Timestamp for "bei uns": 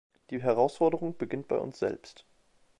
1.47-1.77